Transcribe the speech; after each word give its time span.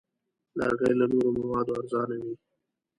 لرګی 0.57 0.93
له 0.99 1.05
نورو 1.11 1.29
موادو 1.39 1.73
ارزانه 1.79 2.15
وي. 2.23 2.33